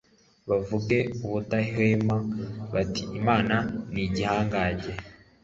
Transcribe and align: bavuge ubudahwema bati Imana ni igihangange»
bavuge 0.49 0.97
ubudahwema 1.25 2.15
bati 2.73 3.03
Imana 3.19 3.55
ni 3.91 4.01
igihangange» 4.07 4.91